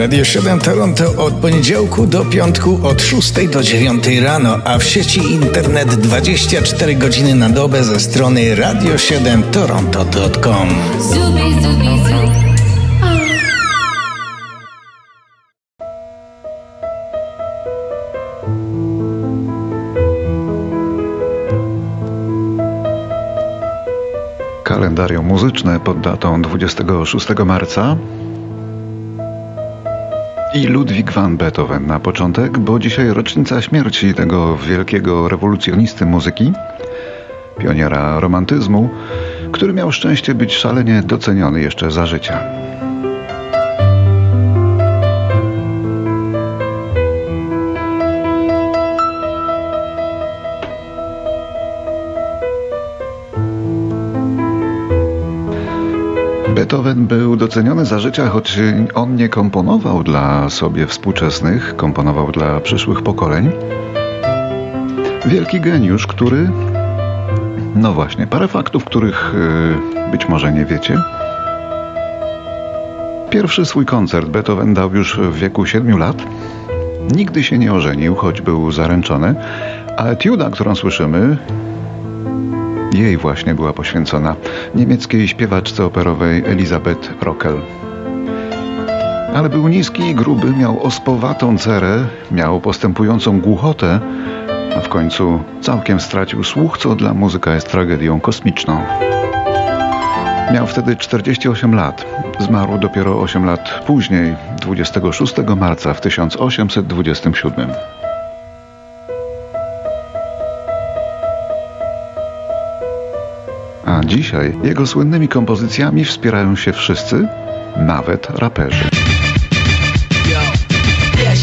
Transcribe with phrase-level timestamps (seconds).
[0.00, 5.32] Radio 7 Toronto od poniedziałku do piątku od 6 do 9 rano, a w sieci
[5.32, 10.68] internet 24 godziny na dobę ze strony radio7toronto.com.
[11.00, 12.30] Zubi, zubi, zubi.
[24.64, 27.96] Kalendarium muzyczne pod datą 26 marca
[30.54, 36.52] i Ludwig van Beethoven na początek, bo dzisiaj rocznica śmierci tego wielkiego rewolucjonisty muzyki,
[37.58, 38.90] pioniera romantyzmu,
[39.52, 42.40] który miał szczęście być szalenie doceniony jeszcze za życia.
[56.94, 58.58] Beethoven był doceniony za życia, choć
[58.94, 63.50] on nie komponował dla sobie współczesnych, komponował dla przyszłych pokoleń.
[65.26, 66.50] Wielki geniusz, który.
[67.74, 69.34] No właśnie, parę faktów, których
[69.94, 70.98] yy, być może nie wiecie.
[73.30, 76.16] Pierwszy swój koncert Beethoven dał już w wieku 7 lat.
[77.16, 79.34] Nigdy się nie ożenił, choć był zaręczony,
[79.96, 81.36] a etiuda, którą słyszymy,
[82.92, 84.36] jej właśnie była poświęcona
[84.74, 87.60] niemieckiej śpiewaczce operowej Elisabeth Rockel.
[89.34, 94.00] Ale był niski i gruby, miał ospowatą cerę, miał postępującą głuchotę,
[94.76, 98.80] a w końcu całkiem stracił słuch, co dla muzyka jest tragedią kosmiczną.
[100.54, 102.06] Miał wtedy 48 lat.
[102.38, 107.70] Zmarł dopiero 8 lat później, 26 marca w 1827.
[114.10, 117.28] dzisiaj jego słynnymi kompozycjami wspierają się wszyscy,
[117.76, 118.84] nawet raperzy.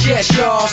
[0.07, 0.67] yes, y'all,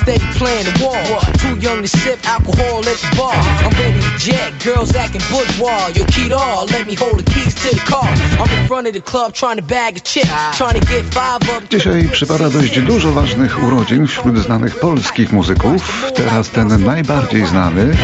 [1.86, 3.34] sip alcohol at the bar.
[3.64, 5.88] I'm ready to girls acting bourgeois.
[5.96, 8.08] Yo, all, let me hold the keys to the car.
[8.38, 11.42] I'm in front of the club trying to bag a chip, trying to get five
[11.56, 11.68] up.
[11.70, 16.04] Dzisiaj przypada dość dużo ważnych urodzin wśród znanych polskich muzyków.
[16.16, 17.96] Teraz ten najbardziej znany,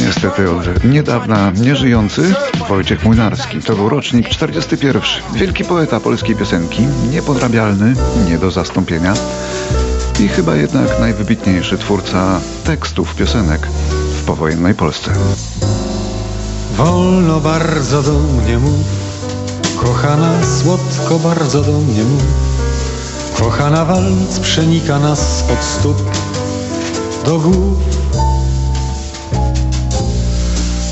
[0.00, 2.34] niestety od niedawna nieżyjący,
[2.68, 3.58] Wojciech Młynarski.
[3.58, 5.02] To był rocznik 41.
[5.34, 7.94] Wielki poeta polskiej piosenki, niepodrabialny,
[8.28, 9.14] nie do zastąpienia
[10.20, 13.66] i chyba jednak najwybitniejszy twórca tekstów piosenek
[14.20, 15.10] w powojennej Polsce.
[16.76, 18.86] Wolno bardzo do mnie mów,
[19.76, 22.22] kochana słodko bardzo do mnie mów.
[23.38, 25.96] Kochana walc przenika nas od stóp
[27.24, 27.78] do głów.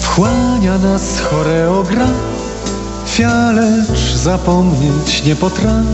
[0.01, 2.13] Wchłania nas choreografia,
[3.53, 5.87] lecz zapomnieć nie potrafię,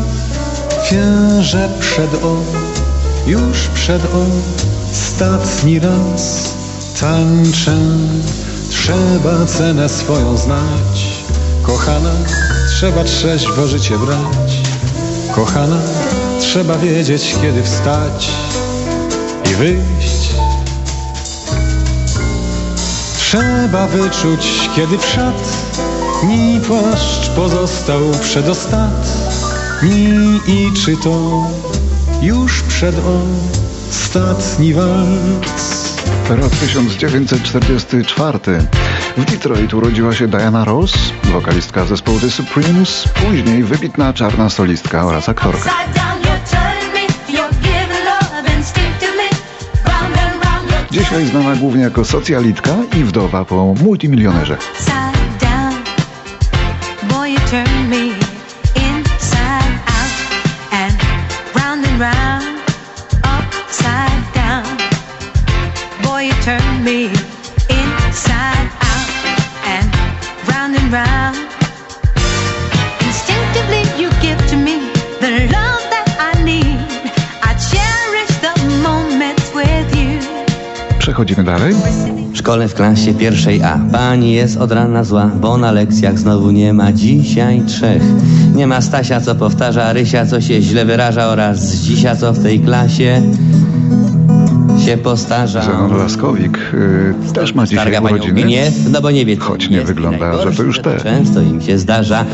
[1.41, 2.74] że przed oczami
[3.27, 4.03] już przed
[4.93, 6.55] ostatni raz
[7.01, 7.77] tańczę.
[8.71, 11.25] Trzeba cenę swoją znać,
[11.63, 12.13] kochana,
[12.69, 14.63] trzeba trzeźwo życie brać.
[15.34, 15.79] Kochana,
[16.41, 18.31] trzeba wiedzieć, kiedy wstać
[19.51, 20.34] i wyjść.
[23.19, 25.17] Trzeba wyczuć, kiedy w
[26.25, 29.11] ni płaszcz pozostał przedostatni
[30.47, 31.45] i czy to
[32.23, 32.95] już przed
[33.91, 35.95] ostatni walc.
[36.29, 38.39] Rok 1944.
[39.17, 40.95] W Detroit urodziła się Diana Ross,
[41.25, 45.71] wokalistka zespołu The Supremes, później wybitna czarna solistka oraz aktorka.
[50.91, 54.57] Dzisiaj znana głównie jako socjalitka i wdowa po multimilionerze.
[81.04, 81.74] Przechodzimy dalej.
[82.33, 83.78] W szkole w klasie pierwszej A.
[83.92, 86.92] Pani jest od rana zła, bo na lekcjach znowu nie ma.
[86.92, 88.03] Dzisiaj trzech.
[88.54, 92.60] Nie ma Stasia, co powtarza, Rysia, co się źle wyraża oraz Zdzisia, co w tej
[92.60, 93.22] klasie
[94.84, 95.63] się postarza.
[95.63, 96.59] Zenon Laskowik
[97.28, 98.42] y, też ma dzisiaj urodziny.
[98.42, 101.01] Gniew, no bo nie wie, choć nie wygląda, że to już te.
[101.01, 102.25] Często im się zdarza.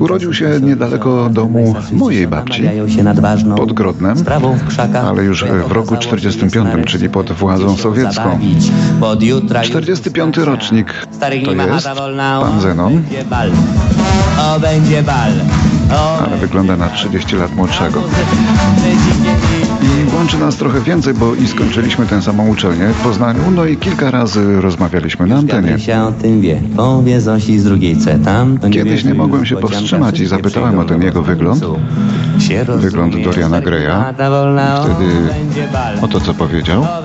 [0.00, 2.62] Urodził się niedaleko domu mojej babci,
[3.56, 4.16] pod Grodnem,
[5.04, 8.38] ale już w roku 45, czyli pod władzą sowiecką.
[9.62, 11.06] 45 rocznik
[11.44, 11.88] to jest
[12.40, 13.02] pan Zenon.
[14.38, 15.32] O, będzie bal.
[16.26, 18.02] ale wygląda na 30 lat młodszego.
[20.24, 24.10] Łączy nas trochę więcej, bo i skończyliśmy tę samą uczelnię w Poznaniu, no i kilka
[24.10, 25.78] razy rozmawialiśmy na antenie.
[25.78, 28.58] się o tym wie, powie Zosi z drugiej C tam.
[28.58, 31.64] to Kiedyś nie mogłem się powstrzymać i zapytałem o ten jego wygląd.
[32.76, 33.90] Wygląd Doriana Greya.
[33.90, 35.12] o, Wtedy
[35.72, 35.96] bal.
[36.02, 36.82] Oto co powiedział.
[36.82, 37.02] O.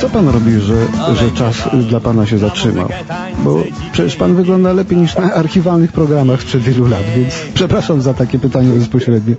[0.00, 0.74] Co pan robi, że,
[1.14, 1.56] że czas
[1.88, 2.88] dla pana się zatrzymał?
[3.44, 8.14] Bo przecież pan wygląda lepiej niż na archiwalnych programach sprzed wielu lat, więc przepraszam za
[8.14, 9.34] takie pytanie bezpośrednie.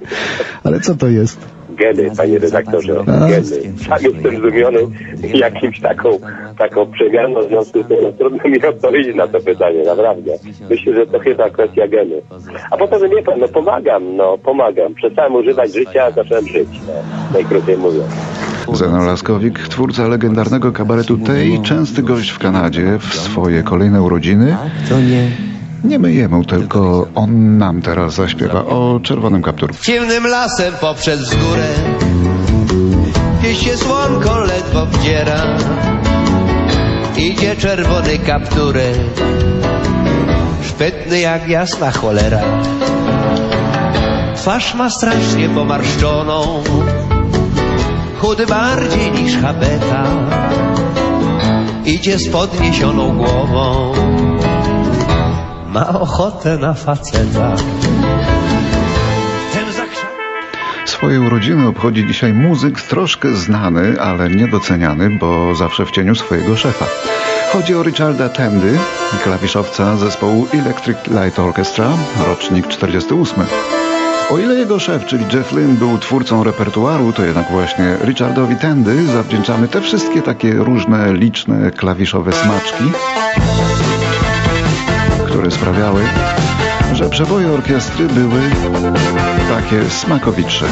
[0.63, 1.60] Ale co to jest?
[1.81, 3.77] Geny, panie redaktorze, geny.
[3.87, 4.79] Sam jestem zdumiony
[5.33, 6.09] jakimś taką,
[6.57, 10.31] taką przemianą, w związku z tym no, trudno mi odpowiedzieć na to pytanie, naprawdę.
[10.69, 12.21] Myślę, że to chyba kwestia genu.
[12.71, 14.93] A potem, no nie pan, no pomagam, no pomagam.
[14.93, 16.93] Przestałem używać życia, zacząłem żyć, no,
[17.33, 18.11] najkrócej mówiąc.
[18.73, 24.57] Zeno Laskowik, twórca legendarnego kabaretu Tej, częsty gość w Kanadzie w swoje kolejne urodziny.
[25.83, 25.99] Nie.
[25.99, 29.77] My jemu, tylko on nam teraz zaśpiewa o czerwonym kapturku.
[29.83, 31.67] Ciemnym lasem poprzez wzgórę
[33.39, 35.57] Gdzieś się słonko ledwo wdziera
[37.17, 38.97] Idzie czerwony kapturek
[40.63, 42.41] Szpytny jak jasna cholera
[44.35, 46.63] Twarz ma strasznie pomarszczoną
[48.19, 50.03] Chudy bardziej niż habeta
[51.85, 53.93] Idzie z podniesioną głową
[55.73, 57.55] Ma ochotę na faceta
[60.85, 66.85] Swoje urodziny obchodzi dzisiaj muzyk troszkę znany, ale niedoceniany, bo zawsze w cieniu swojego szefa.
[67.53, 68.79] Chodzi o Richarda Tandy,
[69.23, 71.87] klawiszowca zespołu Electric Light Orchestra,
[72.27, 73.43] rocznik 48.
[74.31, 79.05] O ile jego szef, czyli Jeff Lynne, był twórcą repertuaru, to jednak właśnie Richardowi Tandy
[79.05, 82.83] zawdzięczamy te wszystkie takie różne, liczne klawiszowe smaczki,
[85.31, 86.01] które sprawiały,
[86.93, 88.41] że przeboje orkiestry były
[89.49, 90.65] takie smakowitsze.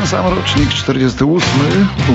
[0.00, 1.48] Ten sam rocznik 48.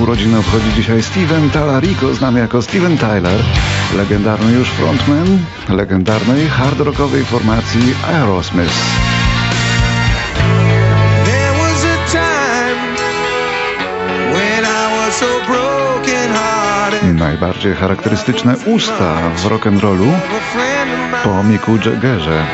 [0.02, 3.40] Urodziny obchodzi dzisiaj Steven Talarico, znany jako Steven Tyler.
[3.96, 5.38] Legendarny już frontman
[5.68, 8.74] legendarnej hard rockowej formacji Aerosmith.
[17.14, 20.12] Najbardziej charakterystyczne usta w rock'n'rollu
[21.24, 22.46] po Micku Jaggerze.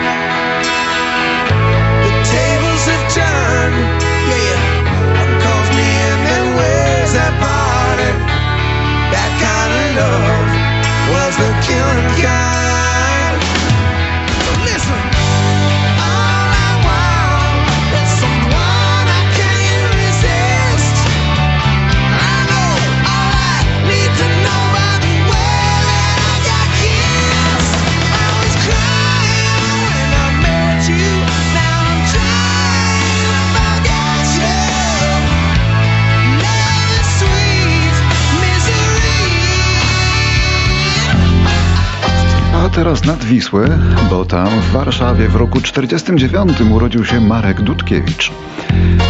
[42.83, 43.79] Teraz nad Wisłę,
[44.11, 48.33] bo tam w Warszawie w roku 49 urodził się Marek Dudkiewicz.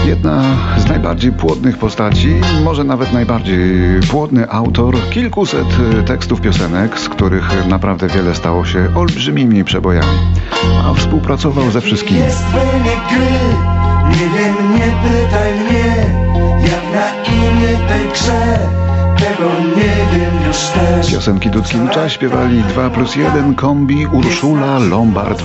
[0.07, 0.43] Jedna
[0.79, 3.59] z najbardziej płodnych postaci, może nawet najbardziej
[4.11, 5.67] płodny autor kilkuset
[6.01, 10.19] y, tekstów piosenek, z których naprawdę wiele stało się olbrzymimi przebojami.
[10.85, 12.21] A współpracował ze wszystkimi.
[12.21, 13.39] Jest wynik gry,
[14.11, 16.07] nie wiem, nie pytaj mnie,
[16.63, 18.59] jak na imię tej grze,
[19.23, 21.11] tego nie wiem już też.
[21.11, 21.51] Piosenki
[22.09, 25.43] śpiewali 2 plus 1, Kombi, Urszula, Lombard,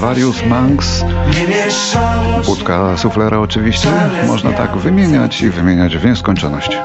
[1.47, 3.89] mieszało się Budka Suflera oczywiście.
[4.27, 6.77] Można tak wymieniać i wymieniać w nieskończoność.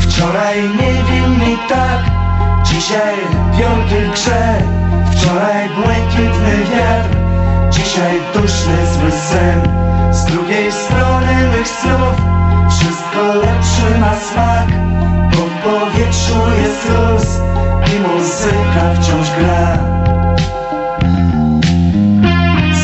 [0.00, 2.00] Wczoraj niewinny tak,
[2.64, 3.14] dzisiaj
[3.58, 4.54] wielki grze.
[5.12, 7.16] Wczoraj błękitny wiatr,
[7.70, 9.82] dzisiaj duszny zły sen.
[10.12, 12.31] Z drugiej strony mych snów,
[13.22, 14.68] ma lepszy na smak
[15.32, 17.26] Po powietrzu jest luz
[17.94, 19.78] i muzyka wciąż gra.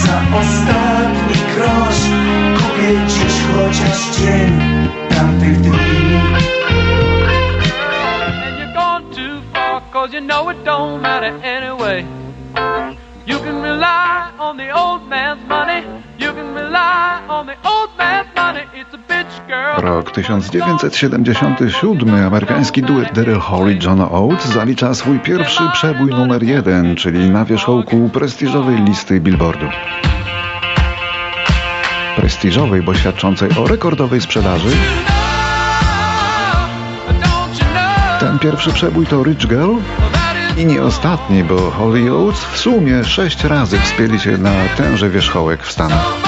[0.03, 2.03] Za ostatni grosz
[2.57, 4.53] kupię dziś chociaż dzień
[5.09, 5.79] tamtych dni.
[9.93, 12.05] Cause you know it don't matter anyway.
[13.27, 15.83] You can rely on the old man's money
[19.79, 26.97] Rok 1977 amerykański duet Daryl Hall i John Oates zalicza swój pierwszy przebój numer jeden,
[26.97, 29.67] czyli na wierzchołku prestiżowej listy Billboardu.
[32.17, 34.71] Prestiżowej, bo świadczącej o rekordowej sprzedaży.
[38.21, 39.75] Ten pierwszy przebój to Rich Girl
[40.57, 45.11] i nie ostatni, bo Hall i Oates w sumie sześć razy wspięli się na tenże
[45.11, 46.28] wierzchołek w Stanach.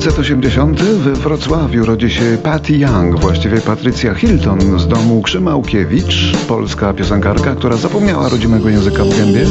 [0.00, 7.54] 1980 we Wrocławiu rodzi się Patty Young, właściwie Patrycja Hilton z domu Krzymałkiewicz, polska piosenkarka,
[7.54, 9.46] która zapomniała rodzimego języka w gębie,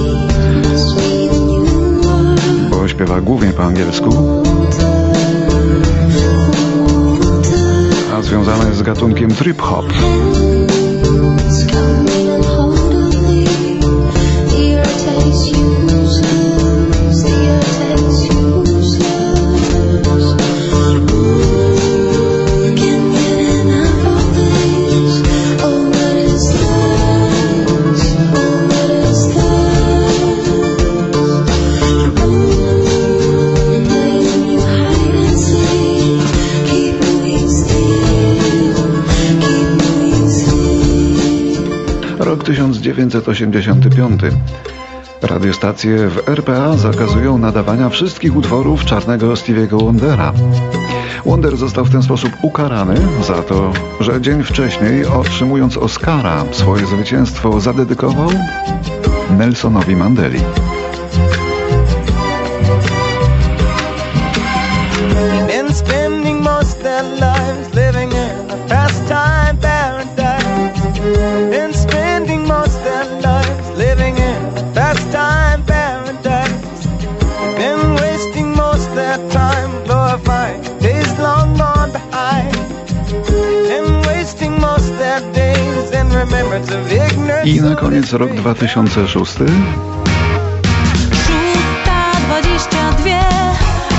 [2.70, 4.10] bo śpiewa głównie po angielsku,
[8.14, 9.62] a związana jest z gatunkiem trip
[43.34, 44.22] 1985.
[45.22, 50.34] Radiostacje w RPA zakazują nadawania wszystkich utworów czarnego Stevie'ego Wondera.
[51.26, 52.96] Wonder został w ten sposób ukarany
[53.28, 58.30] za to, że dzień wcześniej, otrzymując Oscara, swoje zwycięstwo zadedykował
[59.38, 60.40] Nelsonowi Mandeli.
[87.46, 89.34] I na koniec rok 2006.
[91.12, 93.20] Szósta dwadzieścia dwie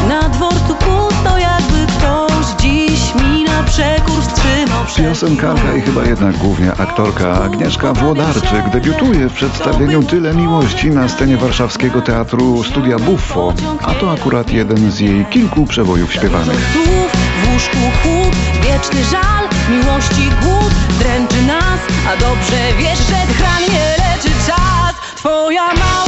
[0.09, 6.73] Na dworcu pusto jakby ktoś dziś mi na przekór wstrzymał Piosenkarka i chyba jednak głównie
[6.73, 13.95] aktorka Agnieszka Włodarczyk debiutuje w przedstawieniu Tyle Miłości na scenie warszawskiego teatru Studia Buffo, a
[13.95, 16.59] to akurat jeden z jej kilku przebojów śpiewanych.
[16.59, 21.24] W łóżku chłód, wieczny żal, miłości głód dręczy
[22.09, 24.95] a dobrze wiesz, że chran nie leczy czas.
[25.17, 26.04] Twoja mała